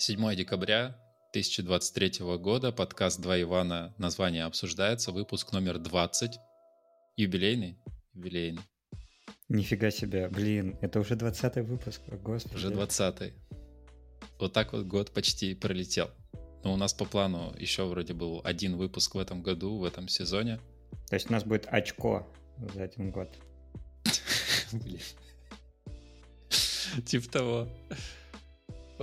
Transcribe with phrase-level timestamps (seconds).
[0.00, 0.96] 7 декабря
[1.34, 6.38] 2023 года, подкаст «Два Ивана», название обсуждается, выпуск номер 20,
[7.18, 7.78] юбилейный,
[8.14, 8.62] юбилейный.
[9.50, 12.54] Нифига себе, блин, это уже 20 выпуск, господи.
[12.54, 13.34] Уже 20
[14.38, 16.10] Вот так вот год почти пролетел.
[16.64, 20.08] Но у нас по плану еще вроде был один выпуск в этом году, в этом
[20.08, 20.60] сезоне.
[21.10, 22.26] То есть у нас будет очко
[22.72, 23.28] за один год.
[24.72, 25.00] Блин.
[27.04, 27.68] Типа того.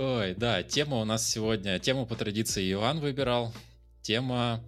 [0.00, 3.52] Ой, да, тема у нас сегодня, тему по традиции Иван выбирал.
[4.00, 4.64] Тема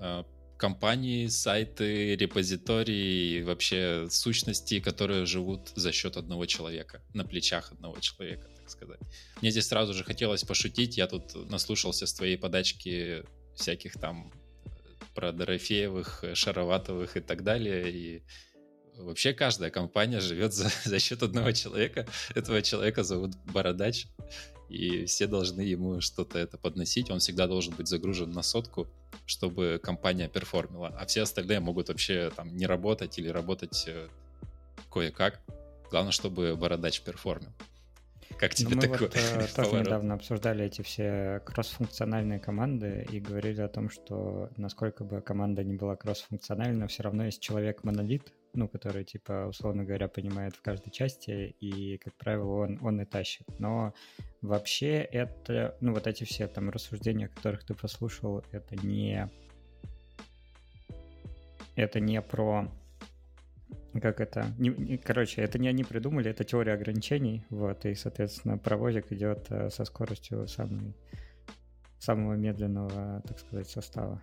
[0.00, 0.24] э,
[0.58, 8.48] компании, сайты, репозитории, вообще сущности, которые живут за счет одного человека, на плечах одного человека,
[8.56, 8.98] так сказать.
[9.40, 13.22] Мне здесь сразу же хотелось пошутить, я тут наслушался с твоей подачки
[13.54, 14.32] всяких там
[14.64, 14.68] э,
[15.14, 18.22] про Дорофеевых, Шароватовых и так далее, и
[18.96, 22.06] Вообще каждая компания живет за, за счет одного человека.
[22.34, 24.06] Этого человека зовут Бородач,
[24.68, 27.10] и все должны ему что-то это подносить.
[27.10, 28.86] Он всегда должен быть загружен на сотку,
[29.26, 30.88] чтобы компания перформила.
[30.88, 34.08] А все остальные могут вообще там не работать или работать э,
[34.92, 35.40] кое-как.
[35.90, 37.52] Главное, чтобы Бородач перформил.
[38.38, 43.20] Как тебе ну, мы такой вот, э, тоже недавно обсуждали эти все кроссфункциональные команды и
[43.20, 48.68] говорили о том, что насколько бы команда не была кроссфункциональна, все равно есть человек-монолит, ну,
[48.68, 53.46] который, типа, условно говоря, понимает в каждой части, и, как правило, он, он и тащит.
[53.58, 53.94] Но
[54.42, 59.28] вообще это, ну, вот эти все там рассуждения, которых ты послушал, это не...
[61.76, 62.68] Это не про
[64.00, 68.56] как это, не, не, короче, это не они придумали, это теория ограничений, вот, и, соответственно,
[68.56, 70.94] паровозик идет э, со скоростью самой,
[71.98, 74.22] самого медленного, так сказать, состава.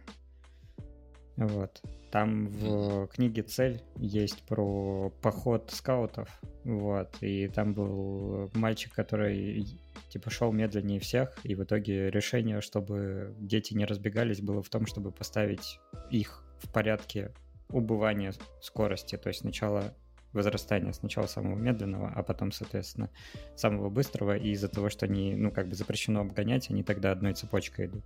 [1.37, 1.81] Вот.
[2.11, 6.29] Там в книге «Цель» есть про поход скаутов,
[6.63, 9.67] вот, и там был мальчик, который
[10.09, 14.87] типа шел медленнее всех, и в итоге решение, чтобы дети не разбегались, было в том,
[14.87, 15.79] чтобы поставить
[16.09, 17.31] их в порядке
[17.69, 19.93] убывания скорости, то есть сначала
[20.33, 23.09] возрастание сначала самого медленного, а потом, соответственно,
[23.55, 27.33] самого быстрого, и из-за того, что они, ну, как бы запрещено обгонять, они тогда одной
[27.33, 28.03] цепочкой идут.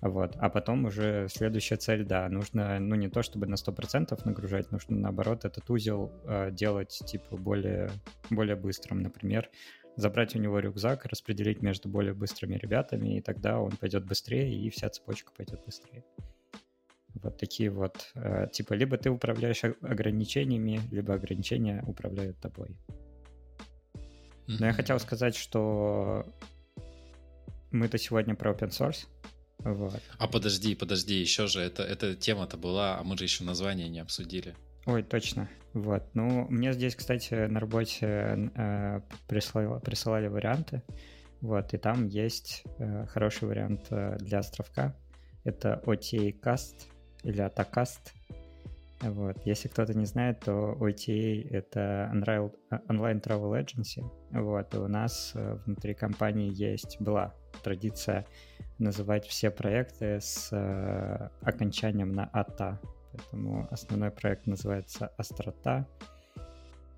[0.00, 0.36] Вот.
[0.36, 4.96] А потом уже следующая цель, да, нужно, ну, не то чтобы на 100% нагружать, нужно,
[4.96, 7.90] наоборот, этот узел э, делать, типа, более,
[8.30, 9.00] более быстрым.
[9.00, 9.50] Например,
[9.96, 14.70] забрать у него рюкзак, распределить между более быстрыми ребятами, и тогда он пойдет быстрее, и
[14.70, 16.04] вся цепочка пойдет быстрее.
[17.14, 22.76] Вот такие вот, э, типа, либо ты управляешь ограничениями, либо ограничения управляют тобой.
[24.46, 26.24] Но я хотел сказать, что
[27.72, 29.06] мы-то сегодня про open source.
[29.74, 30.00] Вот.
[30.18, 34.00] А подожди, подожди, еще же, это, эта тема-то была, а мы же еще название не
[34.00, 34.54] обсудили.
[34.86, 35.48] Ой, точно.
[35.74, 36.02] Вот.
[36.14, 40.82] Ну, мне здесь, кстати, на работе э, присылали, присылали варианты.
[41.40, 44.96] Вот, и там есть э, хороший вариант э, для островка.
[45.44, 46.86] Это OTA Cast
[47.22, 48.12] или Atacast.
[49.00, 49.36] Вот.
[49.44, 54.02] Если кто-то не знает, то OTA— это Online Travel Agency.
[54.32, 54.74] Вот.
[54.74, 58.26] И у нас э, внутри компании есть, была традиция
[58.78, 62.80] называть все проекты с э, окончанием на АТА.
[63.12, 65.86] Поэтому основной проект называется Острота.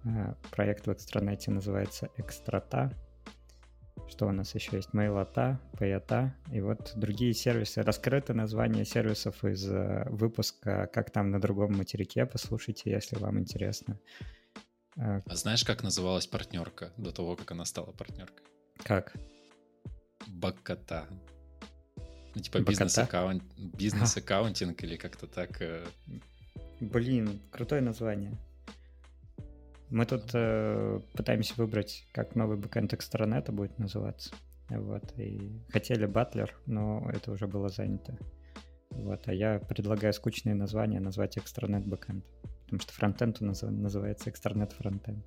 [0.05, 2.93] Э, проект в экстранете называется Экстрата.
[4.09, 4.91] Что у нас еще есть?
[4.91, 7.83] Mailata, Payata и вот другие сервисы.
[7.83, 12.27] Раскрыто название сервисов из э, выпуска «Как там на другом материке».
[12.27, 13.99] Послушайте, если вам интересно.
[14.97, 18.45] Э, а знаешь, как называлась партнерка до того, как она стала партнеркой?
[18.83, 19.15] Как?
[20.27, 21.07] Баката.
[22.35, 25.61] Ну, типа бизнес-аккаунт, business accounting или как-то так.
[25.61, 25.85] Э.
[26.81, 28.37] Блин, крутое название.
[29.91, 34.31] Мы тут э, пытаемся выбрать, как новый бэкэнд экстранета будет называться.
[34.69, 38.17] Вот, и хотели Butler, но это уже было занято.
[38.91, 42.25] Вот, а я предлагаю скучные названия назвать extranet backend.
[42.65, 45.27] Потому что фронтенд у нас называется extranet frontend.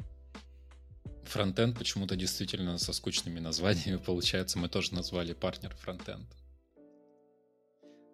[1.25, 4.59] Фронтенд почему-то действительно со скучными названиями получается.
[4.59, 6.25] Мы тоже назвали partner frontend.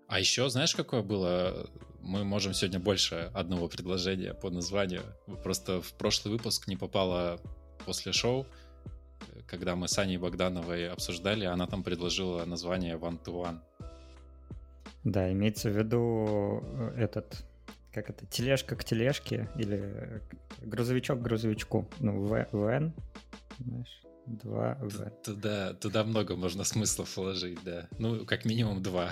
[0.10, 1.70] А еще, знаешь, какое было?
[2.02, 5.04] Мы можем сегодня больше одного предложения по названию.
[5.44, 7.40] Просто в прошлый выпуск не попало
[7.86, 8.48] после шоу,
[9.46, 13.60] когда мы с Аней Богдановой обсуждали, она там предложила название One to One.
[15.04, 17.46] Да, имеется в виду э, этот,
[17.92, 20.22] как это, тележка к тележке или
[20.62, 21.88] грузовичок к грузовичку.
[22.00, 22.94] Ну, ВН,
[23.60, 24.76] знаешь, два.
[25.24, 27.88] Туда, туда много можно смыслов вложить, да.
[28.00, 29.12] Ну, как минимум два.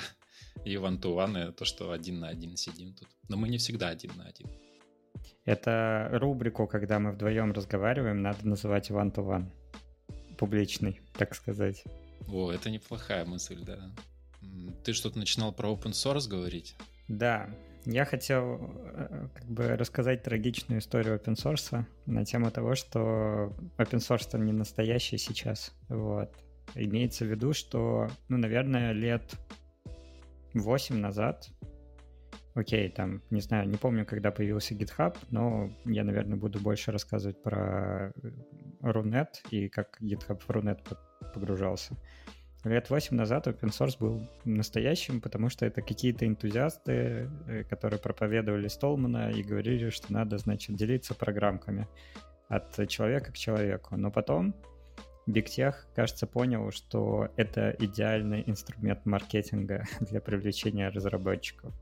[0.65, 3.07] И one-to-one то, что один на один сидим тут.
[3.29, 4.49] Но мы не всегда один на один.
[5.45, 9.49] Это рубрику, когда мы вдвоем разговариваем, надо называть one-to-one.
[10.37, 11.83] Публичный, так сказать.
[12.27, 13.91] О, это неплохая мысль, да.
[14.83, 16.75] Ты что-то начинал про open source говорить?
[17.07, 17.49] Да,
[17.85, 23.99] я хотел э, как бы рассказать трагичную историю open source на тему того, что open
[23.99, 25.73] source не настоящий сейчас.
[25.87, 26.29] Вот.
[26.75, 29.23] Имеется в виду, что, ну, наверное, лет
[30.61, 31.49] 8 назад
[32.57, 37.41] окей, там, не знаю, не помню, когда появился GitHub, но я, наверное, буду больше рассказывать
[37.41, 38.11] про
[38.81, 40.79] Runet и как GitHub в Runet
[41.33, 41.95] погружался.
[42.63, 48.67] Лет 8 назад open source был настоящим, потому что это какие-то энтузиасты, э, которые проповедовали
[48.67, 51.87] Столмана и говорили, что надо, значит, делиться программками
[52.49, 53.95] от человека к человеку.
[53.95, 54.55] Но потом
[55.27, 61.73] Tech, кажется, понял, что это идеальный инструмент маркетинга для привлечения разработчиков.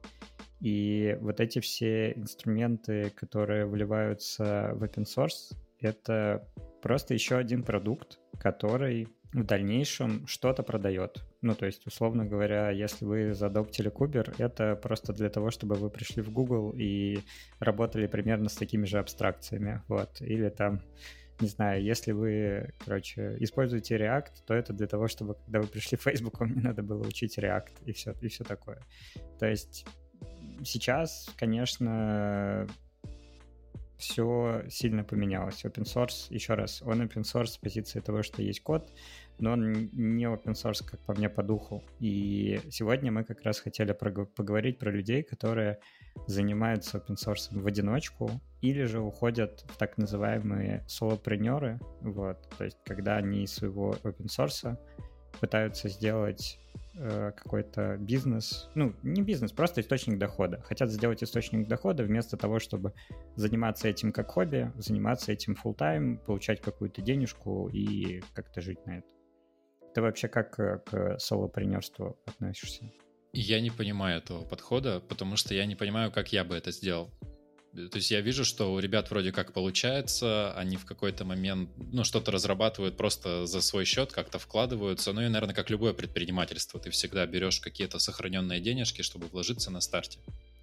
[0.61, 6.47] И вот эти все инструменты, которые вливаются в open source, это
[6.81, 11.23] просто еще один продукт, который в дальнейшем что-то продает.
[11.41, 15.89] Ну, то есть, условно говоря, если вы задоптили Кубер, это просто для того, чтобы вы
[15.89, 17.19] пришли в Google и
[17.59, 19.81] работали примерно с такими же абстракциями.
[19.89, 20.21] Вот.
[20.21, 20.81] Или там,
[21.39, 25.97] не знаю, если вы, короче, используете React, то это для того, чтобы, когда вы пришли
[25.97, 28.81] в Facebook, вам не надо было учить React и все, и все такое.
[29.39, 29.85] То есть
[30.63, 32.67] сейчас, конечно,
[33.97, 35.63] все сильно поменялось.
[35.65, 38.91] Open source, еще раз, он open source с позиции того, что есть код,
[39.39, 41.83] но он не open source, как по мне, по духу.
[41.99, 45.79] И сегодня мы как раз хотели поговорить про людей, которые
[46.27, 48.29] занимаются open source в одиночку
[48.61, 54.27] или же уходят в так называемые солопренеры, вот, то есть когда они из своего open
[54.27, 54.77] source
[55.39, 56.59] пытаются сделать
[56.97, 60.61] Э, какой-то бизнес, ну, не бизнес, просто источник дохода.
[60.61, 62.93] Хотят сделать источник дохода вместо того, чтобы
[63.35, 68.99] заниматься этим как хобби, заниматься этим full тайм получать какую-то денежку и как-то жить на
[68.99, 69.07] это.
[69.93, 72.89] Ты вообще как э, к солопренерству относишься?
[73.37, 77.11] Я не понимаю этого подхода, потому что я не понимаю, как я бы это сделал.
[77.73, 82.05] То есть я вижу, что у ребят вроде как получается, они в какой-то момент, ну,
[82.05, 85.11] что-то разрабатывают просто за свой счет, как-то вкладываются.
[85.11, 89.81] Ну и, наверное, как любое предпринимательство, ты всегда берешь какие-то сохраненные денежки, чтобы вложиться на
[89.81, 90.19] старте,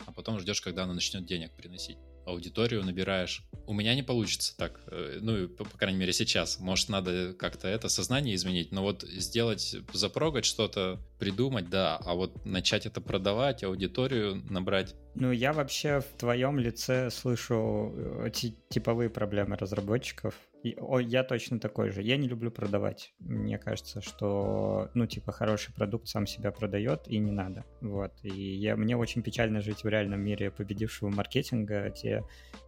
[0.06, 3.44] а потом ждешь, когда оно начнет денег приносить аудиторию набираешь.
[3.66, 6.58] У меня не получится так, э, ну, по, по крайней мере, сейчас.
[6.58, 12.44] Может, надо как-то это сознание изменить, но вот сделать, запрогать что-то, придумать, да, а вот
[12.44, 14.94] начать это продавать, аудиторию набрать.
[15.14, 18.30] Ну, я вообще в твоем лице слышу э,
[18.70, 20.34] типовые проблемы разработчиков,
[20.79, 22.03] о, я точно такой же.
[22.03, 23.14] Я не люблю продавать.
[23.19, 27.64] Мне кажется, что, ну, типа, хороший продукт сам себя продает, и не надо.
[27.81, 28.12] Вот.
[28.23, 32.23] И я, мне очень печально жить в реальном мире победившего маркетинга, где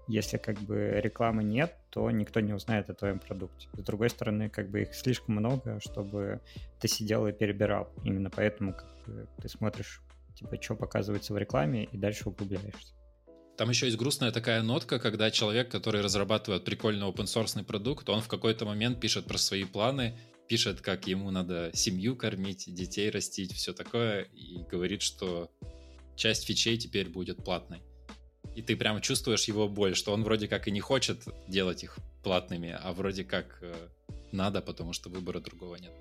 [0.08, 3.69] если как бы рекламы нет, то никто не узнает о твоем продукте.
[3.73, 6.41] С другой стороны, как бы их слишком много, чтобы
[6.81, 7.88] ты сидел и перебирал.
[8.02, 10.02] Именно поэтому как бы, ты смотришь,
[10.35, 12.94] типа, что показывается в рекламе, и дальше углубляешься.
[13.56, 18.20] Там еще есть грустная такая нотка, когда человек, который разрабатывает прикольный open source продукт, он
[18.20, 20.18] в какой-то момент пишет про свои планы,
[20.48, 25.50] пишет, как ему надо семью кормить, детей растить, все такое, и говорит, что
[26.16, 27.82] часть фичей теперь будет платной.
[28.56, 31.98] И ты прямо чувствуешь его боль, что он вроде как и не хочет делать их
[32.22, 33.74] платными, а вроде как э,
[34.32, 35.92] надо, потому что выбора другого нет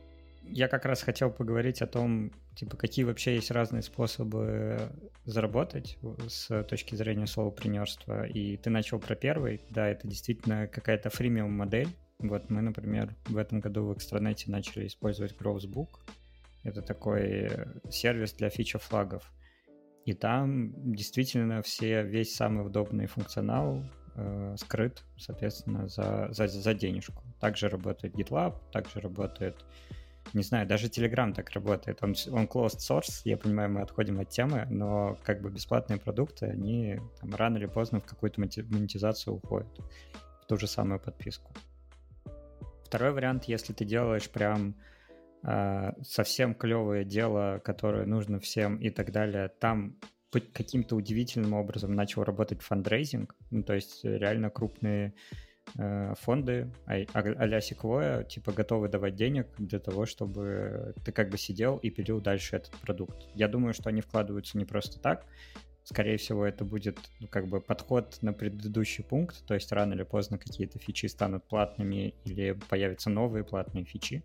[0.46, 4.90] я как раз хотел поговорить о том, типа, какие вообще есть разные способы
[5.26, 5.98] заработать
[6.28, 8.26] с точки зрения солопренерства.
[8.26, 9.62] И ты начал про первый.
[9.70, 11.90] Да, это действительно какая-то фримиум модель.
[12.20, 16.00] Вот мы, например, в этом году в экстранете начали использовать Growthbook.
[16.64, 17.50] Это такой
[17.90, 19.32] сервис для фича-флагов.
[20.06, 23.84] И там действительно все, весь самый удобный функционал
[24.16, 27.24] э, скрыт, соответственно, за, за, за денежку.
[27.40, 29.66] Также работает GitLab, также работает
[30.34, 32.00] не знаю, даже Telegram так работает.
[32.02, 36.48] Он, он closed source, я понимаю, мы отходим от темы, но как бы бесплатные продукты,
[36.48, 39.70] они там, рано или поздно в какую-то монетизацию уходят,
[40.42, 41.52] в ту же самую подписку.
[42.86, 44.76] Второй вариант, если ты делаешь прям
[45.44, 49.96] э, совсем клевое дело, которое нужно всем и так далее, там
[50.32, 57.60] каким-то удивительным образом начал работать фандрейзинг, ну, то есть реально крупные Э, фонды а-ля а
[57.60, 62.58] Sequoia типа готовы давать денег для того, чтобы ты как бы сидел и пилил дальше
[62.58, 63.28] этот продукт.
[63.34, 65.26] Я думаю, что они вкладываются не просто так.
[65.84, 70.04] Скорее всего, это будет ну, как бы подход на предыдущий пункт, то есть рано или
[70.04, 74.24] поздно какие-то фичи станут платными или появятся новые платные фичи.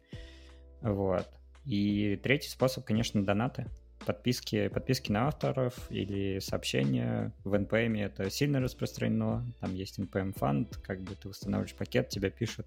[0.82, 1.26] Вот.
[1.64, 3.66] И третий способ, конечно, донаты
[4.06, 9.46] подписки, подписки на авторов или сообщения в NPM это сильно распространено.
[9.60, 12.66] Там есть NPM фонд, как бы ты устанавливаешь пакет, тебя пишут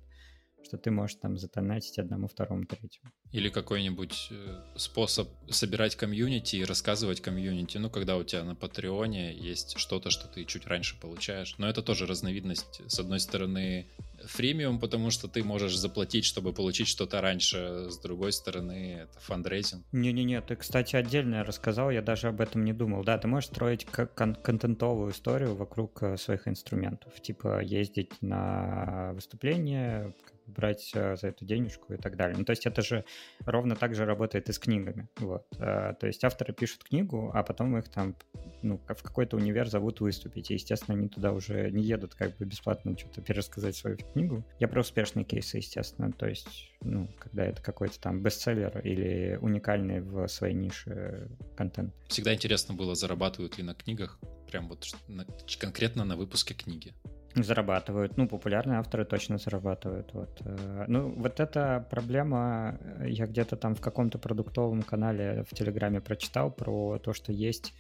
[0.64, 3.12] что ты можешь там затонатить одному, второму, третьему.
[3.32, 7.78] Или какой-нибудь э, способ собирать комьюнити и рассказывать комьюнити.
[7.78, 11.56] Ну, когда у тебя на Патреоне есть что-то, что ты чуть раньше получаешь.
[11.58, 13.88] Но это тоже разновидность, с одной стороны,
[14.26, 17.90] фримиум, потому что ты можешь заплатить, чтобы получить что-то раньше.
[17.90, 19.86] С другой стороны, это фандрейзинг.
[19.92, 23.04] Не-не-не, ты, кстати, отдельно рассказал, я даже об этом не думал.
[23.04, 27.20] Да, ты можешь строить кон- контентовую историю вокруг э, своих инструментов.
[27.22, 30.14] Типа ездить на выступления,
[30.52, 32.38] брать э, за эту денежку и так далее.
[32.38, 33.06] Ну, то есть это же
[33.46, 35.08] ровно так же работает и с книгами.
[35.18, 35.46] Вот.
[35.58, 38.16] Э, то есть авторы пишут книгу, а потом их там
[38.62, 40.52] ну, в какой-то универ зовут выступить.
[40.52, 44.44] И, естественно, они туда уже не едут как бы бесплатно что-то пересказать свою книгу.
[44.60, 46.12] Я про успешные кейсы, естественно.
[46.12, 51.94] То есть, ну, когда это какой-то там бестселлер или уникальный в своей нише контент.
[52.08, 55.26] Всегда интересно было, зарабатывают ли на книгах, прям вот на,
[55.60, 56.94] конкретно на выпуске книги.
[57.36, 58.18] Зарабатывают.
[58.18, 60.14] Ну, популярные авторы точно зарабатывают.
[60.14, 60.42] Вот.
[60.44, 66.02] Э, ну, вот эта проблема, э, я где-то там в каком-то продуктовом канале в Телеграме
[66.02, 67.74] прочитал про то, что есть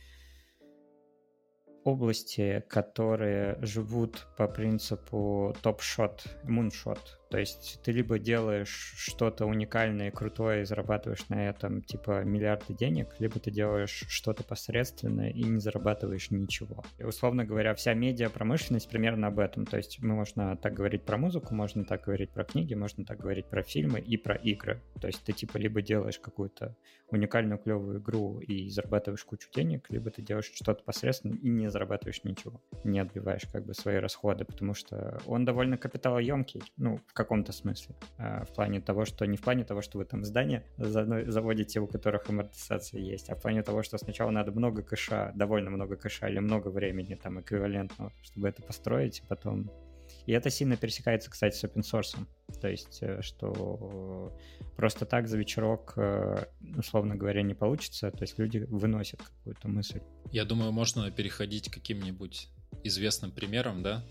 [1.84, 7.21] области, которые живут по принципу топ-шот, муншот.
[7.32, 12.74] То есть ты либо делаешь что-то уникальное и крутое и зарабатываешь на этом типа миллиарды
[12.74, 16.84] денег, либо ты делаешь что-то посредственное и не зарабатываешь ничего.
[16.98, 19.66] И, условно говоря, вся медиа-промышленность примерно об этом.
[19.66, 23.20] То есть мы можно так говорить про музыку, можно так говорить про книги, можно так
[23.20, 24.82] говорить про фильмы и про игры.
[25.00, 26.76] То есть ты типа либо делаешь какую-то
[27.12, 32.26] уникальную клевую игру и зарабатываешь кучу денег, либо ты делаешь что-то посредственно и не зарабатываешь
[32.26, 32.62] ничего.
[32.84, 37.96] Не отбиваешь как бы свои расходы, потому что он довольно капиталоемкий, ну, в каком-то смысле.
[38.18, 41.88] А, в плане того, что не в плане того, что вы там здание заводите, у
[41.88, 46.28] которых амортизация есть, а в плане того, что сначала надо много кэша, довольно много кэша
[46.28, 49.72] или много времени там эквивалентного, чтобы это построить, и потом
[50.26, 52.18] и это сильно пересекается, кстати, с open source.
[52.60, 54.38] То есть, э, что
[54.76, 56.46] просто так за вечерок, э,
[56.78, 58.12] условно говоря, не получится.
[58.12, 60.02] То есть люди выносят какую-то мысль.
[60.32, 62.50] Я думаю, можно переходить к каким-нибудь
[62.84, 64.04] известным примерам, да?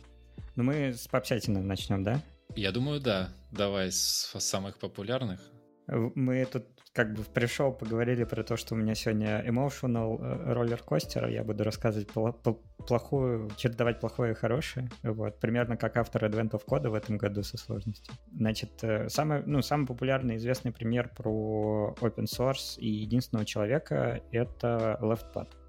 [0.57, 2.21] Ну, мы с попсятина начнем, да?
[2.57, 3.31] Я думаю, да.
[3.51, 5.41] Давай с самых популярных.
[5.87, 10.53] Мы тут как бы в пришел поговорили про то, что у меня сегодня emotional э,
[10.53, 16.63] роллер-костер, я буду рассказывать плохую, чередовать плохое и хорошее, вот, примерно как автор Advent of
[16.69, 18.13] Code в этом году со сложностью.
[18.33, 24.99] Значит, э, самый, ну, самый популярный известный пример про open source и единственного человека— это
[25.01, 25.60] LeftPad.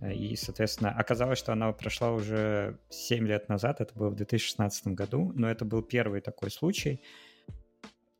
[0.00, 5.32] И, соответственно, оказалось, что она прошла уже 7 лет назад, это было в 2016 году,
[5.34, 7.00] но это был первый такой случай,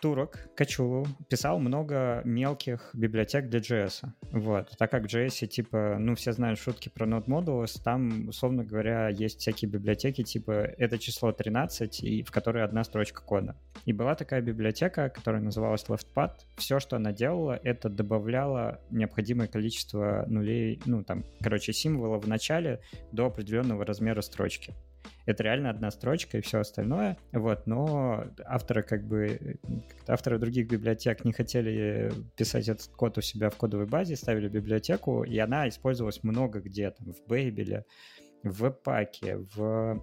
[0.01, 4.05] турок Качулу писал много мелких библиотек для JS.
[4.33, 4.71] Вот.
[4.79, 9.09] Так как в JS, типа, ну, все знают шутки про Node Modules, там, условно говоря,
[9.09, 13.57] есть всякие библиотеки, типа, это число 13, и в которой одна строчка кода.
[13.85, 16.33] И была такая библиотека, которая называлась LeftPad.
[16.57, 22.81] Все, что она делала, это добавляла необходимое количество нулей, ну, там, короче, символов в начале
[23.13, 24.75] до определенного размера строчки
[25.25, 29.59] это реально одна строчка и все остальное, вот, но авторы как бы,
[30.07, 35.25] авторы других библиотек не хотели писать этот код у себя в кодовой базе, ставили библиотеку,
[35.25, 37.85] и она использовалась много где, там, в Babel,
[38.43, 40.03] в веб-паке, в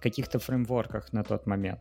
[0.00, 1.80] каких-то фреймворках на тот момент.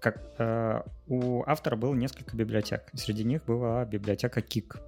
[0.00, 2.88] Как, э, у автора было несколько библиотек.
[2.94, 4.80] Среди них была библиотека Kik.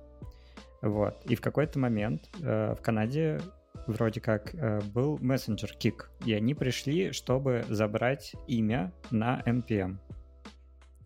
[0.83, 1.25] Вот.
[1.27, 3.41] И в какой-то момент э, в Канаде
[3.87, 9.99] вроде как э, был мессенджер Kik, и они пришли, чтобы забрать имя на NPM.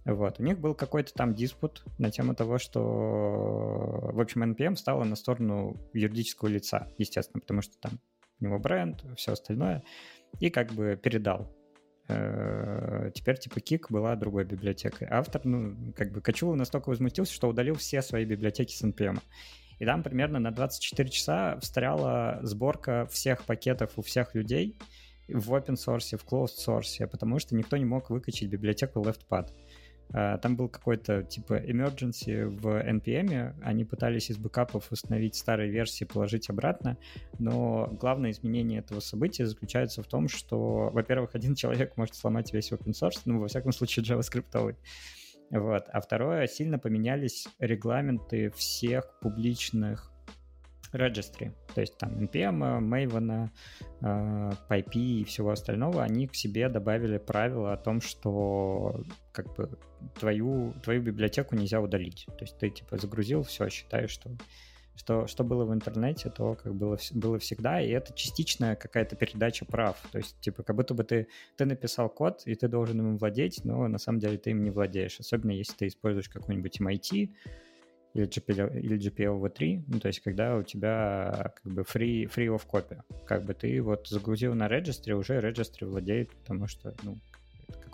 [0.05, 5.03] Вот, у них был какой-то там диспут на тему того, что, в общем, NPM стала
[5.03, 7.99] на сторону юридического лица, естественно, потому что там
[8.41, 9.83] у него бренд, все остальное,
[10.39, 11.53] и как бы передал.
[12.09, 15.09] Э, теперь типа Kik была другой библиотекой.
[15.11, 19.19] Автор, ну, как бы Качула настолько возмутился, что удалил все свои библиотеки с NPM.
[19.79, 24.77] И там примерно на 24 часа встряла сборка всех пакетов у всех людей
[25.29, 29.51] в open source, в closed source, потому что никто не мог выкачать библиотеку LeftPad.
[30.13, 36.05] А, там был какой-то типа emergency в NPM, они пытались из бэкапов установить старые версии,
[36.05, 36.97] положить обратно,
[37.39, 42.71] но главное изменение этого события заключается в том, что, во-первых, один человек может сломать весь
[42.71, 44.77] open source, ну, во всяком случае, JavaScript.
[45.51, 45.85] Вот.
[45.93, 50.13] А второе, сильно поменялись регламенты всех публичных
[50.93, 53.49] registry, то есть там NPM, Maven,
[54.01, 59.79] э, PyP и всего остального, они к себе добавили правило о том, что как бы
[60.19, 62.27] твою, твою библиотеку нельзя удалить.
[62.27, 64.31] То есть ты типа загрузил, все, считаешь, что
[64.97, 69.65] что, что было в интернете, то как было, было всегда, и это частичная какая-то передача
[69.65, 69.97] прав.
[70.11, 73.61] То есть, типа, как будто бы ты, ты написал код, и ты должен им владеть,
[73.65, 75.21] но на самом деле ты им не владеешь.
[75.21, 77.31] Особенно если ты используешь какой-нибудь MIT
[78.15, 82.49] или GPL, или GPL v3, ну, то есть когда у тебя как бы free, free
[82.49, 83.01] of copy.
[83.27, 87.19] Как бы ты вот загрузил на регистре, уже регистре владеет, потому что, ну,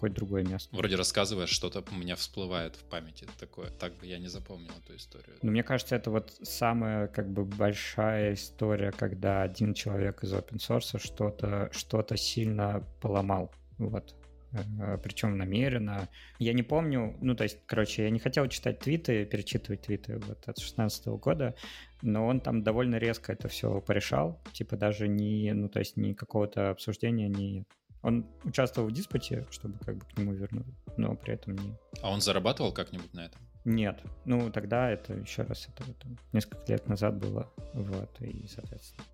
[0.02, 0.76] какое-то другое место.
[0.76, 3.70] Вроде рассказываешь, что-то у меня всплывает в памяти такое.
[3.70, 5.36] Так бы я не запомнил эту историю.
[5.42, 10.58] Ну, мне кажется, это вот самая как бы большая история, когда один человек из open
[10.58, 13.52] source что-то что сильно поломал.
[13.78, 14.14] Вот.
[14.52, 16.08] Э, Причем намеренно.
[16.40, 20.48] Я не помню, ну, то есть, короче, я не хотел читать твиты, перечитывать твиты вот
[20.48, 21.54] от 16 года,
[22.02, 26.12] но он там довольно резко это все порешал, типа даже не, ну, то есть, ни
[26.12, 27.64] какого-то обсуждения, ни
[28.02, 30.66] он участвовал в диспуте, чтобы как бы к нему вернуть,
[30.96, 31.76] но при этом не...
[32.02, 33.40] А он зарабатывал как-нибудь на этом?
[33.64, 34.00] Нет.
[34.24, 37.52] Ну, тогда это еще раз, это, это несколько лет назад было.
[37.74, 39.04] Вот, и, соответственно,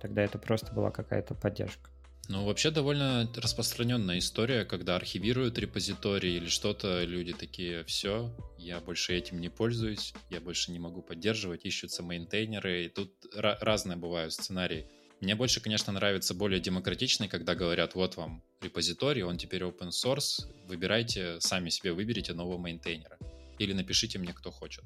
[0.00, 1.90] тогда это просто была какая-то поддержка.
[2.28, 9.14] Ну, вообще довольно распространенная история, когда архивируют репозитории или что-то, люди такие, все, я больше
[9.14, 14.88] этим не пользуюсь, я больше не могу поддерживать, ищутся мейнтейнеры, и тут разные бывают сценарии.
[15.24, 20.44] Мне больше, конечно, нравится более демократичный, когда говорят, вот вам репозиторий, он теперь open source,
[20.66, 23.16] выбирайте, сами себе выберите нового мейнтейнера.
[23.58, 24.84] Или напишите мне, кто хочет.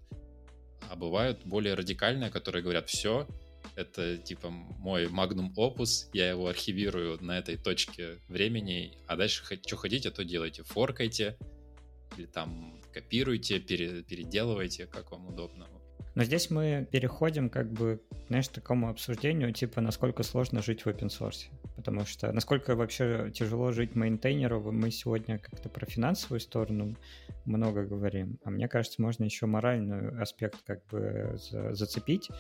[0.89, 3.27] А бывают более радикальные, которые говорят, все,
[3.75, 9.77] это типа мой magnum opus, я его архивирую на этой точке времени, а дальше что
[9.77, 10.63] хотите, то делайте.
[10.63, 11.37] Форкайте,
[12.17, 15.67] или там копируйте, переделывайте, как вам удобно.
[16.19, 20.89] Но здесь мы переходим как бы, знаешь, к такому обсуждению, типа, насколько сложно жить в
[20.89, 21.47] open source.
[21.77, 26.97] Потому что насколько вообще тяжело жить мейнтейнеру, мы сегодня как-то про финансовую сторону
[27.45, 28.41] много говорим.
[28.43, 32.31] А мне кажется, можно еще моральный аспект как бы зацепить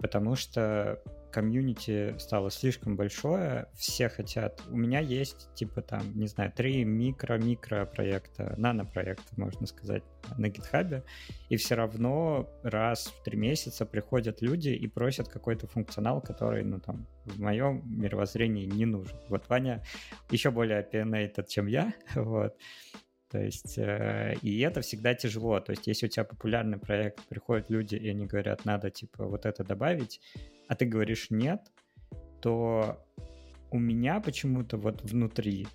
[0.00, 1.00] потому что
[1.30, 4.62] комьюнити стало слишком большое, все хотят...
[4.70, 10.02] У меня есть, типа, там, не знаю, три микро-микро проекта, нано-проекта, можно сказать,
[10.36, 11.04] на гитхабе,
[11.48, 16.80] и все равно раз в три месяца приходят люди и просят какой-то функционал, который, ну,
[16.80, 19.16] там, в моем мировоззрении не нужен.
[19.28, 19.84] Вот Ваня
[20.30, 22.56] еще более opinionated, чем я, вот,
[23.30, 25.60] то есть, э, и это всегда тяжело.
[25.60, 29.44] То есть, если у тебя популярный проект, приходят люди, и они говорят, надо, типа, вот
[29.44, 30.20] это добавить,
[30.66, 31.60] а ты говоришь нет,
[32.40, 33.04] то
[33.70, 35.66] у меня почему-то вот внутри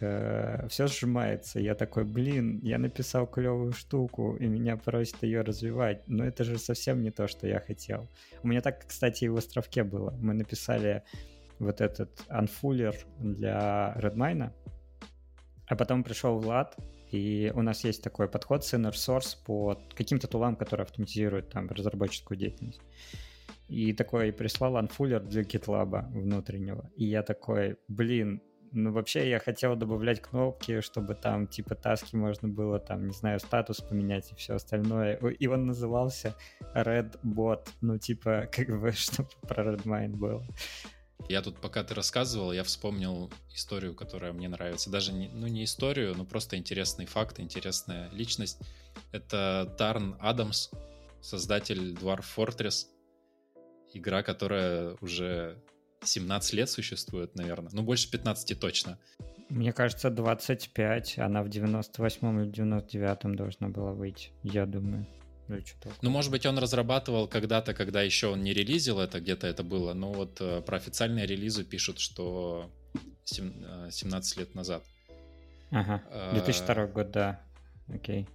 [0.00, 1.60] э, все сжимается.
[1.60, 6.08] Я такой, блин, я написал клевую штуку, и меня просят ее развивать.
[6.08, 8.08] Но это же совсем не то, что я хотел.
[8.42, 10.16] У меня так, кстати, и в островке было.
[10.20, 11.02] Мы написали
[11.58, 14.50] вот этот unfuller для Redmine,
[15.66, 16.76] а потом пришел Влад,
[17.12, 22.38] и у нас есть такой подход Center Source по каким-то тулам, которые автоматизируют там разработческую
[22.38, 22.80] деятельность.
[23.68, 26.90] И такой прислал анфуллер для GitLab внутреннего.
[26.96, 32.48] И я такой, блин, ну вообще я хотел добавлять кнопки, чтобы там типа таски можно
[32.48, 35.16] было там, не знаю, статус поменять и все остальное.
[35.16, 36.34] И он назывался
[36.74, 40.46] Redbot, ну типа как бы чтобы про Redmine было.
[41.28, 44.90] Я тут, пока ты рассказывал, я вспомнил историю, которая мне нравится.
[44.90, 48.58] Даже, не, ну, не историю, но просто интересный факт, интересная личность.
[49.12, 50.70] Это Тарн Адамс,
[51.20, 52.86] создатель Dwarf Fortress.
[53.94, 55.62] Игра, которая уже
[56.02, 57.70] 17 лет существует, наверное.
[57.72, 58.98] Ну, больше 15 точно.
[59.48, 61.18] Мне кажется, 25.
[61.18, 65.06] Она в 98 или 99 должна была выйти, я думаю.
[65.48, 69.46] Или что Ну, может быть, он разрабатывал когда-то, когда еще он не релизил это, где-то
[69.46, 69.92] это было.
[69.92, 72.70] Но вот э, про официальные релизы пишут, что
[73.24, 74.84] 17 э, лет назад.
[75.70, 76.02] Ага,
[76.34, 77.42] 2002 а, год, да.
[77.88, 78.28] Окей.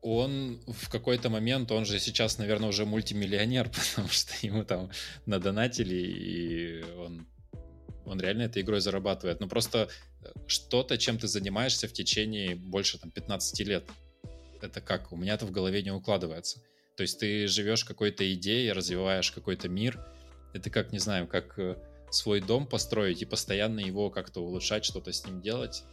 [0.00, 4.90] Он в какой-то момент, он же сейчас, наверное, уже мультимиллионер, потому что ему там
[5.26, 7.26] надонатили, и он,
[8.04, 9.40] он реально этой игрой зарабатывает.
[9.40, 9.88] Ну, просто
[10.22, 13.84] э, что-то, чем ты занимаешься в течение больше там 15 лет
[14.64, 15.12] это как?
[15.12, 16.60] У меня это в голове не укладывается.
[16.96, 20.04] То есть ты живешь какой-то идеей, развиваешь какой-то мир.
[20.52, 21.76] Это как, не знаю, как э,
[22.10, 25.84] свой дом построить и постоянно его как-то улучшать, что-то с ним делать.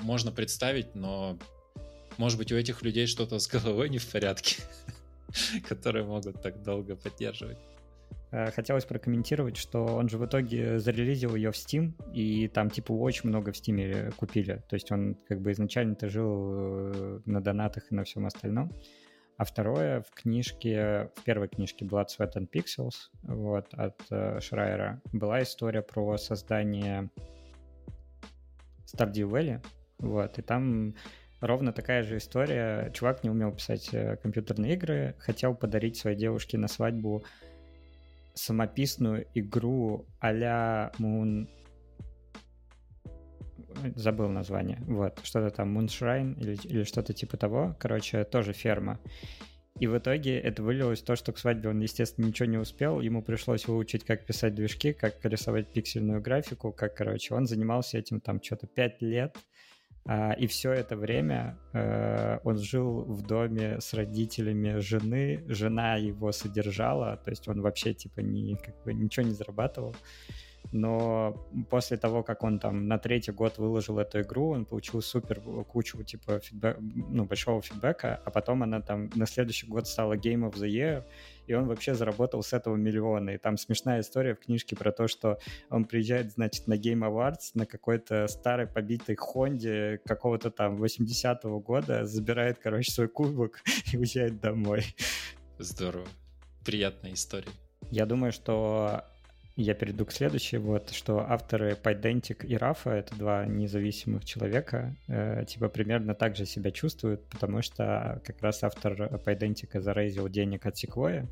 [0.00, 1.38] Можно представить, но
[2.16, 4.62] может быть у этих людей что-то с головой не в порядке,
[5.68, 7.58] которые могут так долго поддерживать.
[8.32, 12.92] Э, хотелось прокомментировать, что он же в итоге зарелизил ее в Steam, и там типа
[12.92, 14.62] очень много в Steam купили.
[14.68, 18.72] То есть он как бы изначально-то жил э, на донатах и на всем остальном.
[19.36, 25.02] А второе, в книжке, в первой книжке Blood, Sweat and Pixels вот, от э, Шрайера
[25.12, 27.10] была история про создание
[28.86, 29.62] Stardew Valley.
[29.98, 30.94] Вот, и там
[31.40, 32.90] ровно такая же история.
[32.94, 33.90] Чувак не умел писать
[34.22, 37.24] компьютерные игры, хотел подарить своей девушке на свадьбу
[38.34, 41.48] самописную игру а-ля Moon...
[43.96, 44.78] Забыл название.
[44.86, 47.74] Вот, что-то там Moonshine или, или что-то типа того.
[47.78, 49.00] Короче, тоже ферма.
[49.80, 53.00] И в итоге это вылилось в то, что к свадьбе он, естественно, ничего не успел.
[53.00, 58.20] Ему пришлось выучить, как писать движки, как рисовать пиксельную графику, как, короче, он занимался этим
[58.20, 59.36] там что-то 5 лет.
[60.08, 67.16] И все это время э, он жил в доме с родителями жены, жена его содержала,
[67.16, 69.94] то есть он вообще типа ни, как бы, ничего не зарабатывал
[70.72, 75.40] но после того, как он там на третий год выложил эту игру, он получил супер
[75.68, 80.50] кучу типа фидбэк, ну, большого фидбэка, а потом она там на следующий год стала Game
[80.50, 81.04] of the Year,
[81.46, 83.34] и он вообще заработал с этого миллионы.
[83.34, 87.50] И там смешная история в книжке про то, что он приезжает, значит, на Game Awards
[87.54, 94.40] на какой-то старой побитой Хонде какого-то там 80-го года, забирает, короче, свой кубок и уезжает
[94.40, 94.84] домой.
[95.58, 96.06] Здорово.
[96.64, 97.50] Приятная история.
[97.90, 99.04] Я думаю, что
[99.56, 105.44] я перейду к следующей, вот, что авторы Pydantic и Рафа, это два независимых человека, э,
[105.46, 110.82] типа примерно так же себя чувствуют, потому что как раз автор Pydantic зарейзил денег от
[110.82, 111.28] Sequoia,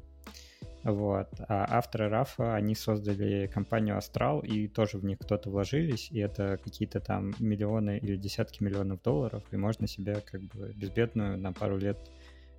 [0.83, 1.29] вот.
[1.49, 6.59] А авторы Рафа, они создали компанию Astral, и тоже в них кто-то вложились, и это
[6.63, 11.77] какие-то там миллионы или десятки миллионов долларов, и можно себе как бы безбедную на пару
[11.77, 11.99] лет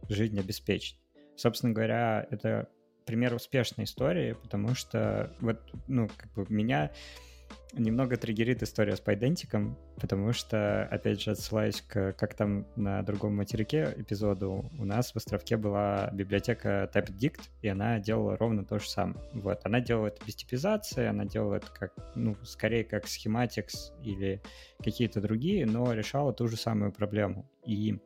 [0.07, 0.97] жизнь обеспечить.
[1.35, 2.67] Собственно говоря, это
[3.11, 6.91] пример успешной истории, потому что вот, ну, как бы меня
[7.73, 13.35] немного триггерит история с пайдентиком, потому что, опять же, отсылаясь к как там на другом
[13.35, 18.89] материке эпизоду, у нас в островке была библиотека TypeDict, и она делала ровно то же
[18.89, 19.19] самое.
[19.33, 24.41] Вот, она делала это без типизации, она делала это как, ну, скорее как Schematics или
[24.81, 27.51] какие-то другие, но решала ту же самую проблему.
[27.65, 27.99] И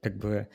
[0.00, 0.48] как бы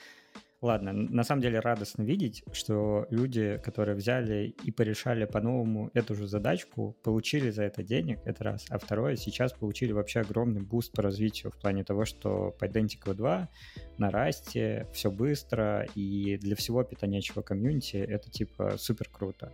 [0.67, 6.27] Ладно, на самом деле радостно видеть, что люди, которые взяли и порешали по-новому эту же
[6.27, 8.65] задачку, получили за это денег, это раз.
[8.69, 13.49] А второе, сейчас получили вообще огромный буст по развитию в плане того, что Pydantic 2
[13.97, 19.53] на расте, все быстро, и для всего питонячего комьюнити это типа супер круто.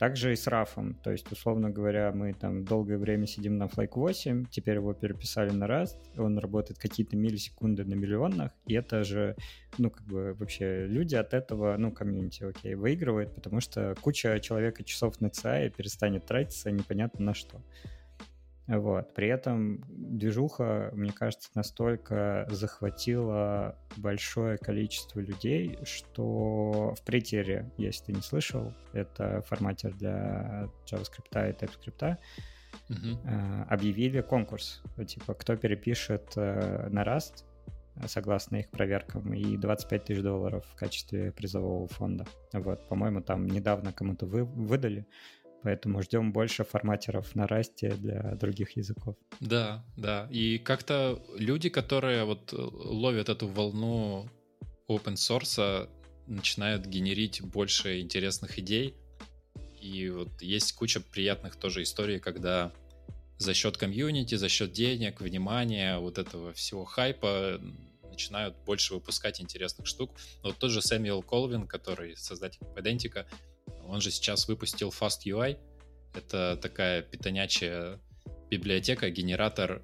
[0.00, 3.96] Также и с рафом, то есть, условно говоря, мы там долгое время сидим на Flake
[3.96, 9.36] 8, теперь его переписали на Rust, он работает какие-то миллисекунды на миллионах, и это же,
[9.76, 14.84] ну, как бы вообще люди от этого, ну, комьюнити, окей, выигрывает, потому что куча человека
[14.84, 17.60] часов на CI перестанет тратиться непонятно на что.
[18.70, 19.14] Вот.
[19.14, 28.12] При этом движуха, мне кажется, настолько захватила большое количество людей, что в притере, если ты
[28.12, 32.16] не слышал, это форматер для JavaScript и TypeScript,
[32.88, 33.66] uh-huh.
[33.68, 34.82] объявили конкурс.
[35.04, 37.44] Типа, кто перепишет э, на Rust,
[38.06, 42.24] согласно их проверкам, и 25 тысяч долларов в качестве призового фонда.
[42.52, 45.06] Вот, по-моему, там недавно кому-то вы, выдали.
[45.62, 49.16] Поэтому ждем больше форматеров на расте для других языков.
[49.40, 50.26] Да, да.
[50.30, 54.28] И как-то люди, которые вот э, ловят эту волну
[54.88, 55.88] open source,
[56.26, 58.94] начинают генерить больше интересных идей.
[59.80, 62.72] И вот есть куча приятных тоже историй, когда
[63.38, 67.58] за счет комьюнити, за счет денег, внимания, вот этого всего хайпа
[68.10, 70.10] начинают больше выпускать интересных штук.
[70.42, 73.24] Вот тот же Сэмюэл Колвин, который создатель Pedantic,
[73.90, 75.58] он же сейчас выпустил Fast UI.
[76.14, 78.00] Это такая питонячая
[78.50, 79.82] библиотека, генератор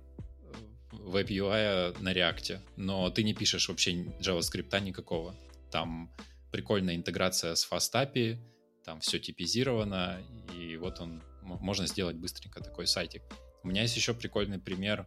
[0.92, 2.60] веб UI на React.
[2.76, 5.34] Но ты не пишешь вообще JavaScript никакого.
[5.70, 6.10] Там
[6.50, 8.38] прикольная интеграция с Fast API,
[8.84, 10.22] там все типизировано,
[10.56, 13.22] и вот он, можно сделать быстренько такой сайтик.
[13.62, 15.06] У меня есть еще прикольный пример.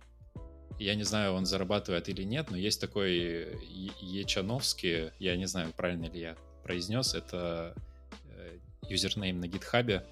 [0.78, 3.56] Я не знаю, он зарабатывает или нет, но есть такой
[4.02, 7.76] Ечановский, я не знаю, правильно ли я произнес, это
[8.89, 10.06] юзернейм на гитхабе,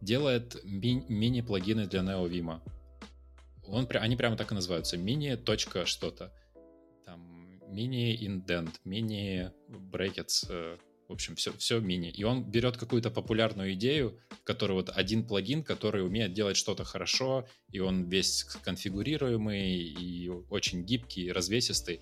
[0.00, 2.60] делает ми- мини-плагины для NeoVim.
[3.66, 4.96] Он, они прямо так и называются.
[4.96, 5.38] Мини
[5.84, 6.32] что-то.
[7.06, 10.76] Там мини-индент, мини-брекетс, э,
[11.08, 12.10] в общем, все, все мини.
[12.10, 17.46] И он берет какую-то популярную идею, который вот один плагин, который умеет делать что-то хорошо,
[17.70, 22.00] и он весь конфигурируемый, и очень гибкий, развесистый.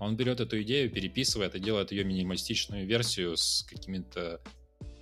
[0.00, 4.40] Он берет эту идею, переписывает и делает ее минималистичную версию с какими-то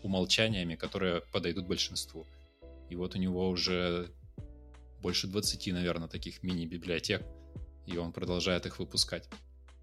[0.02, 2.26] умолчаниями, которые подойдут большинству.
[2.88, 4.10] И вот у него уже
[5.02, 7.22] больше 20, наверное, таких мини-библиотек,
[7.86, 9.28] и он продолжает их выпускать.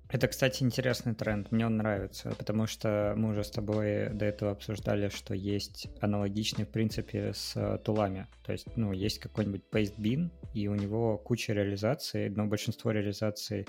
[0.10, 4.52] Это, кстати, интересный тренд, мне он нравится, потому что мы уже с тобой до этого
[4.52, 8.28] обсуждали, что есть аналогичный, в принципе, с тулами.
[8.46, 13.66] То есть, ну, есть какой-нибудь PasteBin, и у него куча реализаций, но большинство реализаций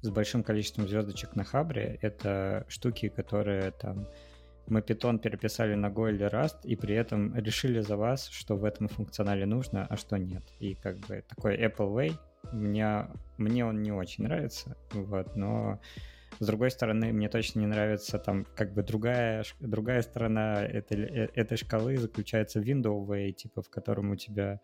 [0.00, 4.08] с большим количеством звездочек на Хабре— это штуки, которые там
[4.66, 8.64] мы Python переписали на Go или Rust, и при этом решили за вас, что в
[8.64, 10.42] этом функционале нужно, а что нет.
[10.60, 12.12] И как бы такой Apple Way,
[12.52, 13.06] мне,
[13.38, 15.80] мне он не очень нравится, вот, но
[16.40, 21.28] с другой стороны, мне точно не нравится там как бы другая, другая сторона этой, э,
[21.34, 24.60] этой шкалы заключается в Windows Way, типа в котором у тебя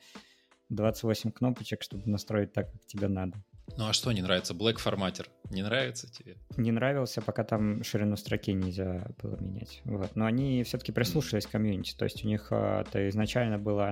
[0.70, 3.42] 28 кнопочек, чтобы настроить так, как тебе надо.
[3.76, 4.54] Ну а что не нравится?
[4.54, 6.36] Black форматер не нравится тебе?
[6.56, 9.80] Не нравился, пока там ширину строки нельзя было менять.
[9.84, 10.14] Вот.
[10.14, 11.94] Но они все-таки прислушались к комьюнити.
[11.96, 13.90] То есть у них а, это изначально было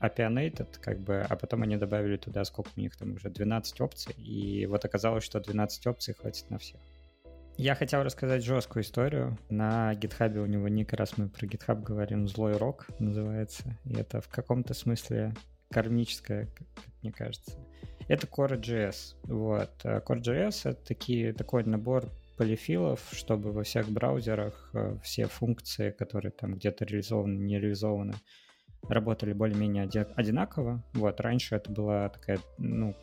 [0.00, 4.14] opinionated, как бы, а потом они добавили туда, сколько у них там уже, 12 опций.
[4.16, 6.80] И вот оказалось, что 12 опций хватит на всех.
[7.56, 9.38] Я хотел рассказать жесткую историю.
[9.48, 13.78] На гитхабе у него ник, раз мы про гитхаб говорим, «Злой рок» называется.
[13.84, 15.34] И это в каком-то смысле
[15.70, 16.66] кармическое, как
[17.02, 17.58] мне кажется.
[18.08, 19.16] Это Core.js.
[19.24, 19.70] Вот.
[19.84, 26.32] А Core.js— это такие, такой набор полифилов, чтобы во всех браузерах э, все функции, которые
[26.32, 28.14] там где-то реализованы, не реализованы,
[28.88, 30.84] работали более-менее одинаково.
[30.92, 32.94] Вот, раньше это была такая, ну,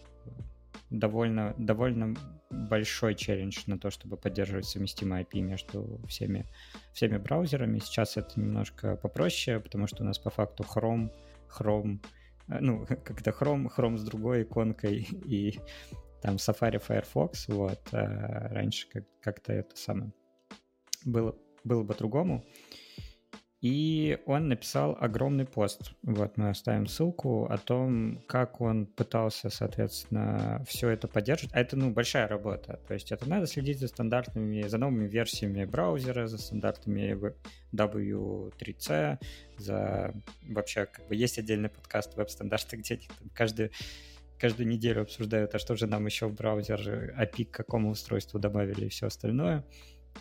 [0.89, 2.15] довольно, довольно
[2.49, 6.45] большой челлендж на то, чтобы поддерживать совместимый IP между всеми,
[6.93, 7.79] всеми браузерами.
[7.79, 11.11] Сейчас это немножко попроще, потому что у нас по факту Chrome,
[11.49, 11.99] Chrome
[12.47, 15.59] ну, как-то Chrome, Chrome с другой иконкой и
[16.21, 20.13] там Safari, Firefox, вот, а раньше как- как-то это самое
[21.05, 22.45] было, было по-другому.
[23.63, 25.93] И он написал огромный пост.
[26.01, 31.55] Вот мы оставим ссылку о том, как он пытался, соответственно, все это поддерживать.
[31.55, 32.81] А это, ну, большая работа.
[32.85, 37.17] То есть это надо следить за стандартными, за новыми версиями браузера, за стандартами
[37.73, 39.19] W3C,
[39.57, 40.13] за
[40.49, 42.99] вообще, как бы, есть отдельный подкаст веб-стандарты, где
[43.33, 43.71] каждый
[44.37, 48.87] каждую неделю обсуждают, а что же нам еще в браузер API к какому устройству добавили
[48.87, 49.63] и все остальное.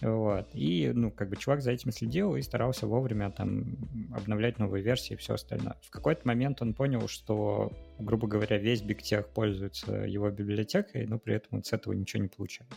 [0.01, 0.49] Вот.
[0.55, 3.77] И, ну, как бы чувак за этим следил и старался вовремя там
[4.15, 5.77] обновлять новые версии и все остальное.
[5.83, 11.35] В какой-то момент он понял, что, грубо говоря, весь BigTech пользуется его библиотекой, но при
[11.35, 12.73] этом он с этого ничего не получает.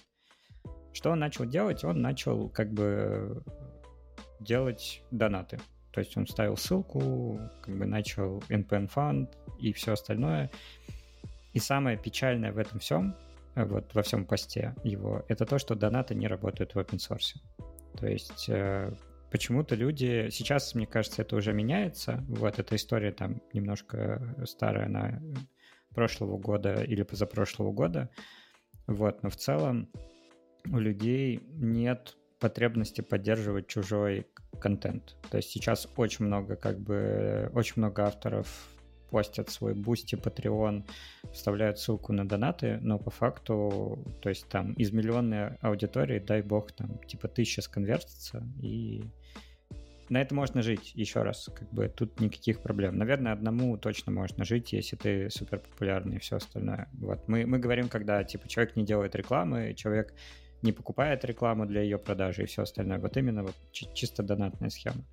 [0.94, 1.84] Что он начал делать?
[1.84, 3.44] Он начал как бы
[4.40, 5.60] делать донаты.
[5.92, 10.52] То есть он ставил ссылку, как бы начал NPN фонд и все остальное.
[11.54, 13.16] И самое печальное в этом всем,
[13.56, 17.38] вот во всем посте его, это то, что донаты не работают в open source.
[17.98, 18.92] То есть э,
[19.32, 20.30] почему-то люди...
[20.30, 22.24] Сейчас, мне кажется, это уже меняется.
[22.28, 25.22] Вот эта история там немножко старая, она
[25.94, 28.10] прошлого года или позапрошлого года.
[28.88, 29.90] Вот, но в целом
[30.72, 34.28] у людей нет потребности поддерживать чужой
[34.60, 35.16] контент.
[35.32, 38.75] То есть сейчас очень много, как бы, очень много авторов
[39.10, 40.84] постят свой Бусти, Patreon,
[41.32, 46.72] вставляют ссылку на донаты, но по факту, то есть там из миллионной аудитории, дай бог,
[46.72, 49.04] там типа тысяча сконвертится, и
[50.10, 52.98] на это можно жить, еще раз, как бы тут никаких проблем.
[52.98, 56.90] Наверное, одному точно можно жить, если ты супер популярный и все остальное.
[56.94, 60.14] Вот мы, мы говорим, когда типа человек не делает рекламы, человек
[60.62, 63.00] не покупает рекламу для ее продажи и все остальное.
[63.00, 65.04] Вот именно вот чисто донатная схема.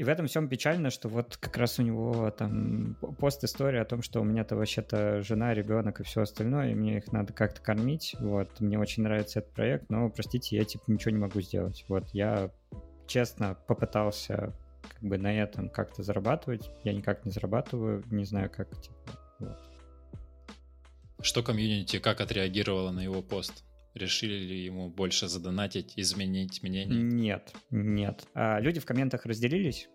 [0.00, 3.84] И в этом всем печально, что вот как раз у него там пост история о
[3.84, 7.60] том, что у меня-то вообще-то жена, ребенок и все остальное, и мне их надо как-то
[7.60, 8.16] кормить.
[8.18, 11.84] Вот, мне очень нравится этот проект, но, простите, я типа ничего не могу сделать.
[11.88, 12.50] Вот, я
[13.08, 14.54] честно попытался
[14.88, 16.70] как бы на этом как-то зарабатывать.
[16.82, 18.96] Я никак не зарабатываю, не знаю, как, типа,
[19.38, 19.58] вот.
[21.20, 23.64] Что комьюнити, как отреагировало на его пост?
[23.94, 27.02] Решили ли ему больше задонатить, изменить мнение?
[27.02, 28.26] Нет, нет.
[28.34, 29.88] А люди в комментах разделились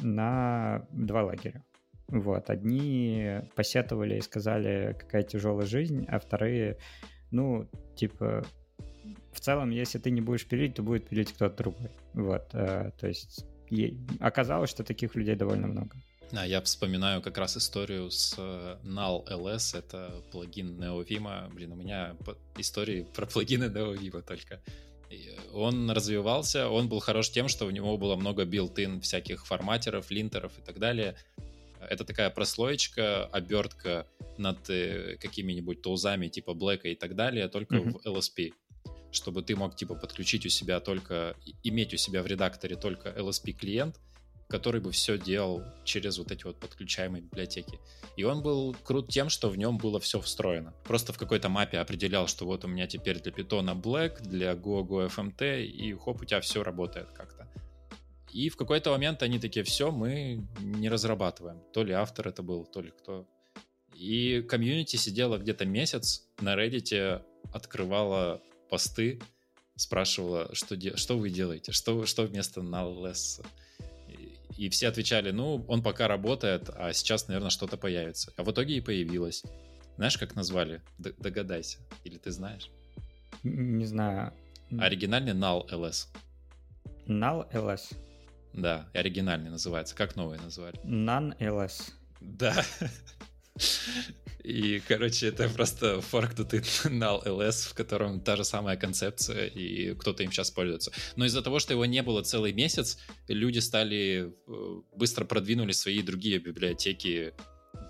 [0.00, 1.64] на два лагеря.
[2.08, 6.78] Вот, одни посетовали и сказали, какая тяжелая жизнь, а вторые,
[7.30, 8.44] ну, типа,
[9.32, 11.90] в целом, если ты не будешь пилить, то будет пилить кто-то другой.
[12.14, 13.46] Вот, а, то есть
[14.18, 15.96] оказалось, что таких людей довольно много.
[16.32, 21.52] А я вспоминаю как раз историю с э, Null LS, это плагин NeoVim.
[21.52, 22.16] Блин, у меня
[22.56, 24.60] истории про плагины NeoVim только.
[25.52, 30.52] Он развивался, он был хорош тем, что у него было много built-in всяких форматеров, линтеров
[30.58, 31.16] и так далее.
[31.80, 34.06] Это такая прослоечка, обертка
[34.38, 38.02] над э, какими-нибудь тулзами типа Black и так далее, только mm-hmm.
[38.02, 38.52] в LSP
[39.12, 43.52] чтобы ты мог типа подключить у себя только, иметь у себя в редакторе только LSP
[43.52, 43.98] клиент,
[44.50, 47.78] который бы все делал через вот эти вот подключаемые библиотеки.
[48.16, 50.74] И он был крут тем, что в нем было все встроено.
[50.84, 54.82] Просто в какой-то мапе определял, что вот у меня теперь для Python Black, для Go,
[54.86, 57.48] Go FMT, и хоп, у тебя все работает как-то.
[58.32, 61.60] И в какой-то момент они такие, все, мы не разрабатываем.
[61.72, 63.26] То ли автор это был, то ли кто.
[63.94, 69.20] И комьюнити сидела где-то месяц на Reddit, открывала посты
[69.80, 73.44] спрашивала, что, де, что вы делаете, что, что вместо null.ls.
[74.60, 78.30] И, все отвечали, ну, он пока работает, а сейчас, наверное, что-то появится.
[78.36, 79.42] А в итоге и появилось.
[79.96, 80.82] Знаешь, как назвали?
[80.98, 81.78] Д- догадайся.
[82.04, 82.70] Или ты знаешь?
[83.42, 84.34] Не знаю.
[84.78, 86.08] Оригинальный null.ls.
[87.06, 87.96] Null.ls?
[88.52, 89.96] Да, оригинальный называется.
[89.96, 90.78] Как новый назвали?
[90.84, 91.92] None.ls.
[92.20, 92.54] Да.
[94.42, 100.22] И, короче, это просто форкнутый null LS, в котором та же самая концепция, и кто-то
[100.22, 100.92] им сейчас пользуется.
[101.16, 102.98] Но из-за того, что его не было целый месяц,
[103.28, 107.34] люди стали э, быстро продвинули свои другие библиотеки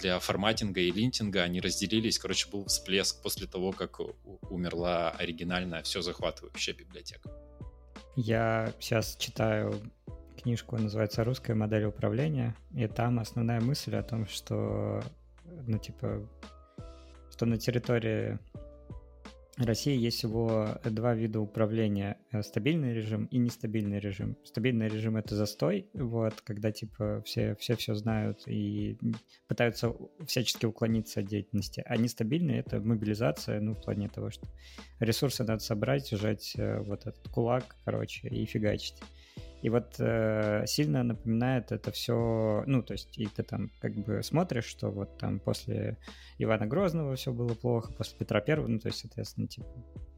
[0.00, 2.18] для форматинга и линтинга, они разделились.
[2.18, 4.00] Короче, был всплеск после того, как
[4.50, 7.30] умерла оригинальная, все захватывающая библиотека.
[8.16, 9.74] Я сейчас читаю
[10.42, 15.02] книжку, называется «Русская модель управления», и там основная мысль о том, что,
[15.66, 16.28] ну, типа,
[17.30, 18.38] что на территории
[19.64, 22.18] России есть всего два вида управления.
[22.32, 24.36] Э, стабильный режим и нестабильный режим.
[24.44, 28.98] Стабильный режим— это застой, вот, когда, типа, все все, все знают и
[29.48, 29.94] пытаются
[30.26, 31.82] всячески уклониться от деятельности.
[31.86, 34.46] А нестабильный— это мобилизация, ну, в плане того, что
[34.98, 38.96] ресурсы надо собрать, сжать э, вот этот кулак, короче, и фигачить.
[39.62, 44.23] И вот э, сильно напоминает это все, ну, то есть, и ты там как бы
[44.23, 45.99] смотришь, что вот там после
[46.38, 49.68] Ивана Грозного все было плохо, после Петра Первого, ну, то есть, соответственно, типа,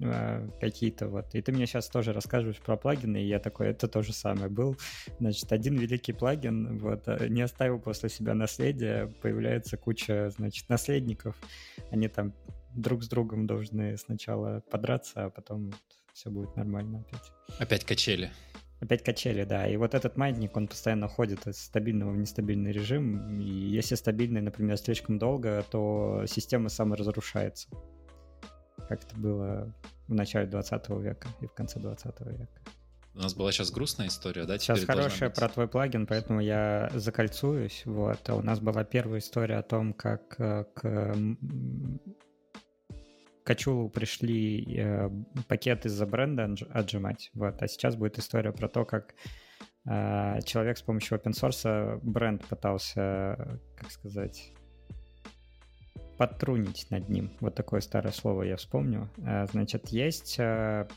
[0.00, 1.34] э, какие-то вот.
[1.34, 4.48] И ты мне сейчас тоже расскажешь про плагины, и я такой, это то же самое
[4.48, 4.76] был.
[5.18, 11.36] Значит, один великий плагин, вот, э, не оставил после себя наследия, появляется куча, значит, наследников,
[11.90, 12.32] они там
[12.74, 15.72] друг с другом должны сначала подраться, а потом
[16.12, 17.32] все будет нормально опять.
[17.58, 18.30] Опять качели.
[18.82, 19.68] Опять качели, да.
[19.68, 23.40] И вот этот маятник, он постоянно ходит из стабильного в нестабильный режим.
[23.40, 27.68] И если стабильный, например, слишком долго, то система саморазрушается.
[28.88, 29.72] Как это было
[30.08, 32.60] в начале 20 века и в конце 20 века.
[33.14, 34.58] У нас была сейчас грустная история, да?
[34.58, 35.38] Сейчас хорошая быть...
[35.38, 37.82] про твой плагин, поэтому я закольцуюсь.
[37.84, 38.28] Вот.
[38.28, 41.14] А у нас была первая история о том, как э, к
[43.52, 45.10] Качулу пришли э,
[45.46, 47.30] пакет из-за бренда отжимать.
[47.34, 47.60] Вот.
[47.60, 49.14] А сейчас будет история про то, как
[49.84, 54.54] э, человек с помощью open source бренд пытался, как сказать,
[56.16, 57.30] подтрунить над ним.
[57.40, 59.10] Вот такое старое слово я вспомню.
[59.18, 60.88] Э, значит, есть э,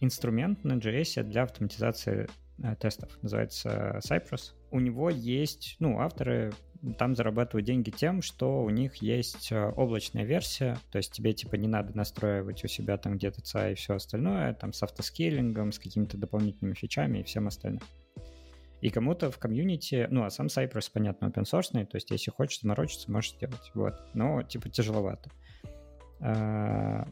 [0.00, 2.26] инструмент на JS для автоматизации
[2.62, 3.10] э, тестов.
[3.20, 4.54] Называется Cypress.
[4.70, 6.54] У него есть, ну, авторы
[6.98, 11.56] там зарабатывают деньги тем, что у них есть э, облачная версия, то есть тебе типа
[11.56, 15.78] не надо настраивать у себя там где-то CI и все остальное, там с автоскейлингом, с
[15.78, 17.82] какими-то дополнительными фичами и всем остальным.
[18.80, 22.60] И кому-то в комьюнити, ну, а сам Cypress, понятно, open source, то есть если хочешь
[22.60, 23.94] заморочиться, можешь сделать, вот.
[24.14, 25.30] Но, типа, тяжеловато.
[26.20, 27.08] А,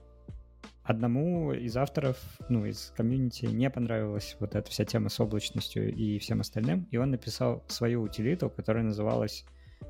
[0.85, 6.21] одному из авторов, ну, из комьюнити не понравилась вот эта вся тема с облачностью и
[6.21, 9.45] всем остальным, и он написал свою утилиту, которая называлась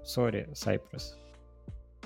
[0.04, 1.14] Sorry, Cypress.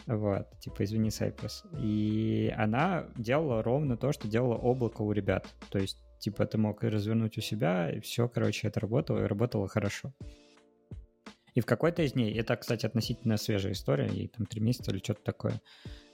[0.07, 1.65] Вот, типа, извини, Cypress.
[1.81, 5.47] И она делала ровно то, что делала облако у ребят.
[5.71, 9.69] То есть, типа, ты мог развернуть у себя, и все, короче, это работало, и работало
[9.69, 10.13] хорошо.
[11.55, 14.99] И в какой-то из ней, это, кстати, относительно свежая история, ей там три месяца или
[14.99, 15.61] что-то такое.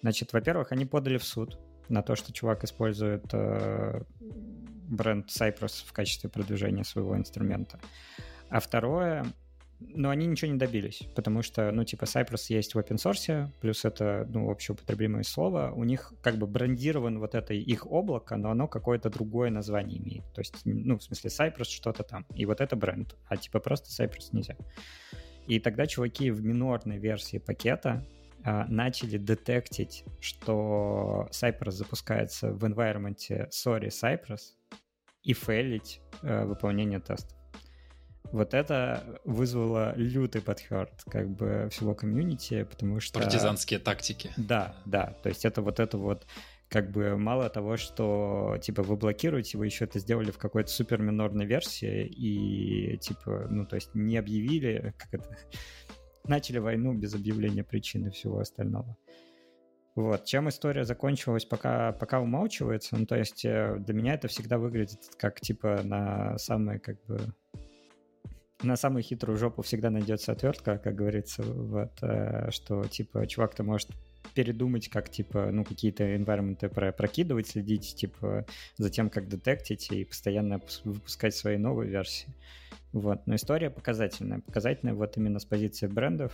[0.02, 4.02] Значит, во-первых, они подали в суд на то, что чувак использует э,
[4.88, 7.78] бренд Cypress в качестве продвижения своего инструмента.
[8.48, 9.26] А второе,
[9.80, 13.84] но они ничего не добились, потому что, ну, типа, Cypress есть в open source, плюс
[13.84, 18.68] это, ну, общеупотребимое слово, у них как бы брендирован вот это их облако, но оно
[18.68, 20.24] какое-то другое название имеет.
[20.32, 23.90] То есть, ну, в смысле, Cypress что-то там, и вот это бренд, а типа просто
[23.90, 24.56] Cypress нельзя.
[25.46, 28.04] И тогда чуваки в минорной версии пакета
[28.44, 33.18] а, начали детектить, что Cypress запускается в environment
[33.50, 34.54] sorry Cypress
[35.22, 37.35] и фейлить а, выполнение тестов.
[38.32, 43.20] Вот это вызвало лютый подхерт как бы всего комьюнити, потому что...
[43.20, 44.30] Партизанские тактики.
[44.36, 45.14] Да, да.
[45.22, 46.26] То есть это вот это вот
[46.68, 51.00] как бы мало того, что типа вы блокируете, вы еще это сделали в какой-то супер
[51.00, 55.36] минорной версии и типа, ну то есть не объявили, как это,
[56.24, 58.96] начали войну без объявления причины всего остального.
[59.96, 60.26] Вот.
[60.26, 62.96] Чем история закончилась, пока, пока умалчивается.
[62.98, 67.18] Ну, то есть э, для меня это всегда выглядит как, типа, на самые, как бы,
[68.62, 73.90] на самую хитрую жопу всегда найдется отвертка, как говорится, вот, э, что, типа, чувак-то может
[74.34, 78.46] передумать, как, типа, ну, какие-то environment про прокидывать, следить, типа,
[78.76, 82.28] за тем, как детектить и постоянно выпускать свои новые версии.
[82.92, 84.40] Вот, но история показательная.
[84.40, 86.32] Показательная вот именно с позиции брендов,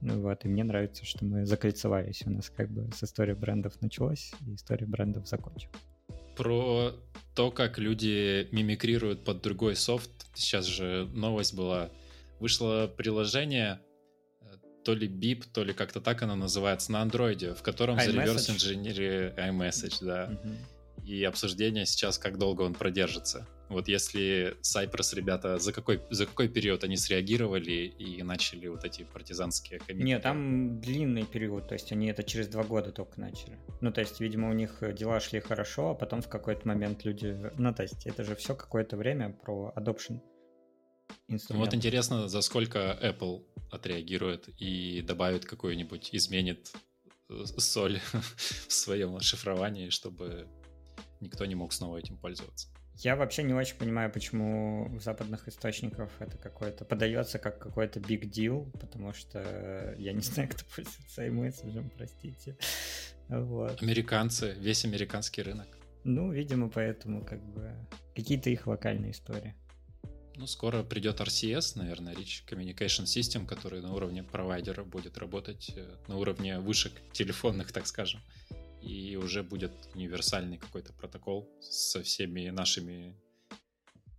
[0.00, 2.22] ну вот, и мне нравится, что мы закольцевались.
[2.26, 5.76] У нас как бы с истории брендов началось, и история брендов закончилась.
[6.40, 6.94] Про
[7.34, 10.10] то, как люди мимикрируют под другой софт.
[10.34, 11.90] Сейчас же новость была.
[12.38, 13.78] Вышло приложение,
[14.40, 14.46] э,
[14.82, 18.48] то ли BIP, то ли как-то так оно называется, на андроиде, в котором за реверс
[18.48, 20.30] инженери iMessage, да.
[20.32, 20.54] Угу.
[21.04, 23.46] И обсуждение сейчас, как долго он продержится.
[23.70, 29.04] Вот если Cypress ребята, за какой, за какой период они среагировали и начали вот эти
[29.04, 30.02] партизанские комитеты?
[30.02, 33.58] Нет, там длинный период, то есть они это через два года только начали.
[33.80, 37.52] Ну, то есть, видимо, у них дела шли хорошо, а потом в какой-то момент люди...
[37.56, 40.20] Ну, то есть это же все какое-то время про adoption.
[41.28, 46.72] Ну, вот интересно, за сколько Apple отреагирует и добавит какую-нибудь, изменит
[47.28, 48.00] э, соль
[48.68, 50.48] в своем шифровании, чтобы
[51.20, 52.68] никто не мог снова этим пользоваться.
[52.96, 58.30] Я вообще не очень понимаю, почему в западных источниках это какое-то подается как какой-то big
[58.30, 62.56] deal, потому что я не знаю, кто пользуется iMessage, простите.
[63.28, 63.82] Вот.
[63.82, 65.68] Американцы, весь американский рынок.
[66.04, 67.72] Ну, видимо, поэтому как бы
[68.14, 69.54] какие-то их локальные истории.
[70.36, 75.96] Ну, скоро придет RCS, наверное, Rich Communication System, который на уровне провайдера будет работать, э,
[76.08, 78.20] на уровне вышек телефонных, так скажем
[78.82, 83.14] и уже будет универсальный какой-то протокол со всеми нашими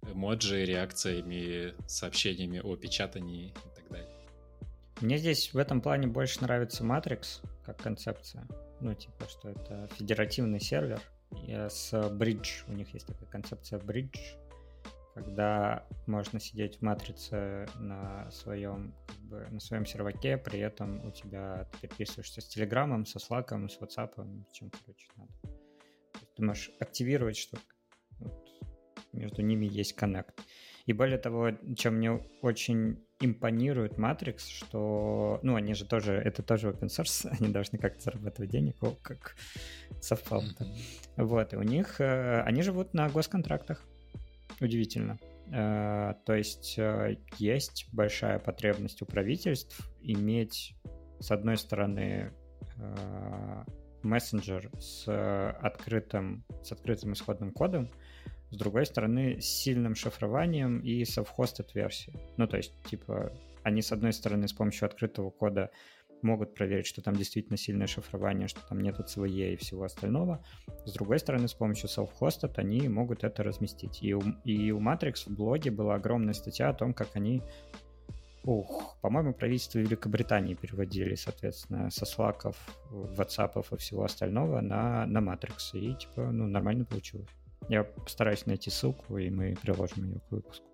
[0.03, 4.09] эмоджи, реакциями, сообщениями о печатании и так далее.
[5.01, 8.47] Мне здесь в этом плане больше нравится Matrix как концепция.
[8.80, 11.01] Ну, типа, что это федеративный сервер.
[11.47, 14.20] И с Bridge, у них есть такая концепция Bridge,
[15.14, 21.12] когда можно сидеть в матрице на своем, как бы, на своем серваке, при этом у
[21.12, 24.14] тебя ты переписываешься с Телеграмом, со Слаком, с WhatsApp,
[24.51, 25.32] чем, короче, надо.
[26.36, 27.57] Ты можешь активировать, что
[28.20, 28.47] вот,
[29.14, 30.41] между ними есть коннект.
[30.86, 36.70] И более того, чем мне очень импонирует Matrix, что, ну, они же тоже, это тоже
[36.70, 39.36] open source, они должны как-то зарабатывать денег, о, как
[40.01, 40.66] совпало-то.
[41.18, 43.86] Вот, и у них, э, они живут на госконтрактах,
[44.62, 45.20] удивительно.
[45.51, 50.76] Э, то есть э, есть большая потребность у правительств иметь,
[51.20, 52.32] с одной стороны,
[52.78, 53.64] э,
[54.03, 55.07] мессенджер с
[55.62, 57.91] открытым, с открытым исходным кодом,
[58.49, 62.20] с другой стороны, с сильным шифрованием и self-hosted версией.
[62.38, 63.32] Ну, то есть, типа,
[63.64, 65.70] они, с одной стороны, с помощью открытого кода
[66.24, 70.43] могут проверить, что там действительно сильное шифрование, что там нет CVE и всего остального.
[70.86, 74.03] С другой стороны, с помощью self-hosted они могут это разместить.
[74.03, 77.41] И у, и у Matrix в блоге была огромная статья о том, как они
[78.43, 82.57] Ух, по-моему, правительство Великобритании переводили, соответственно, со слаков,
[82.89, 85.74] WhatsApp и всего остального на, на Matrix.
[85.74, 87.30] И, типа, ну, нормально получилось.
[87.69, 90.65] Я постараюсь найти ссылку, и мы приложим ее к выпуску.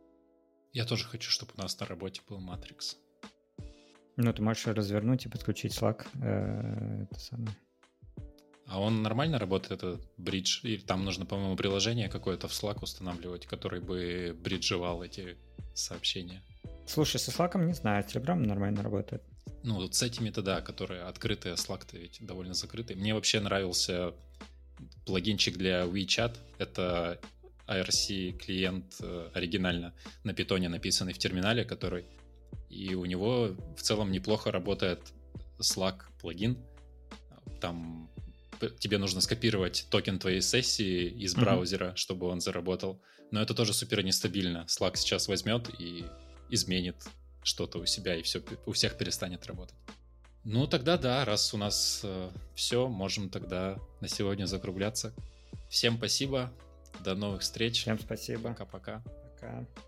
[0.72, 2.96] Я тоже хочу, чтобы у нас на работе был Matrix.
[4.18, 6.08] Ну, ты можешь развернуть и подключить Slack.
[6.22, 7.56] Э, это самое.
[8.66, 10.60] А он нормально работает, этот бридж?
[10.64, 15.38] Или там нужно, по-моему, приложение какое-то в Slack устанавливать, который бы бриджевал эти
[15.74, 16.42] сообщения?
[16.86, 19.24] Слушай, со Slack не знаю, Telegram нормально работает.
[19.64, 22.96] Ну, вот с этими-то да, которые открытые, Slack-то ведь довольно закрытый.
[22.96, 24.14] Мне вообще нравился
[25.06, 26.38] плагинчик для WeChat.
[26.58, 27.20] Это
[27.68, 29.94] IRC клиент э, оригинально
[30.24, 32.06] на питоне написанный в терминале, который
[32.70, 35.02] и у него в целом неплохо работает
[35.60, 36.58] Slack плагин.
[37.62, 38.10] Там
[38.80, 41.42] тебе нужно скопировать токен твоей сессии из mm-hmm.
[41.42, 43.02] браузера, чтобы он заработал.
[43.32, 44.66] Но это тоже супер нестабильно.
[44.68, 46.06] Slack сейчас возьмет и
[46.50, 46.96] изменит
[47.44, 49.76] что-то у себя, и все у всех перестанет работать.
[50.44, 55.14] Ну, тогда да, раз у нас э, все, можем тогда на сегодня закругляться.
[55.70, 56.54] Всем спасибо,
[57.04, 57.82] до новых встреч.
[57.82, 58.50] Всем спасибо.
[58.50, 59.04] Пока-пока.
[59.36, 59.48] Пока.
[59.48, 59.66] -пока.
[59.66, 59.87] Пока.